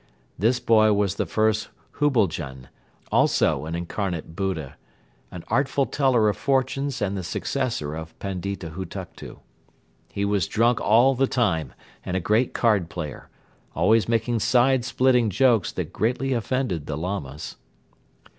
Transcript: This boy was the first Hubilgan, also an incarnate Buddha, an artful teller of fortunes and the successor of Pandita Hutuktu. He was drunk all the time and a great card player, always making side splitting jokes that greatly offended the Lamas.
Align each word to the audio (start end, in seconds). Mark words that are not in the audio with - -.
This 0.35 0.59
boy 0.59 0.93
was 0.93 1.13
the 1.13 1.27
first 1.27 1.69
Hubilgan, 1.99 2.69
also 3.11 3.65
an 3.67 3.75
incarnate 3.75 4.35
Buddha, 4.35 4.75
an 5.29 5.43
artful 5.47 5.85
teller 5.85 6.27
of 6.27 6.37
fortunes 6.37 7.03
and 7.03 7.15
the 7.15 7.21
successor 7.21 7.93
of 7.93 8.17
Pandita 8.17 8.71
Hutuktu. 8.71 9.41
He 10.11 10.25
was 10.25 10.47
drunk 10.47 10.81
all 10.81 11.13
the 11.13 11.27
time 11.27 11.75
and 12.03 12.17
a 12.17 12.19
great 12.19 12.55
card 12.55 12.89
player, 12.89 13.29
always 13.75 14.09
making 14.09 14.39
side 14.39 14.83
splitting 14.85 15.29
jokes 15.29 15.71
that 15.73 15.93
greatly 15.93 16.33
offended 16.33 16.87
the 16.87 16.97
Lamas. 16.97 17.57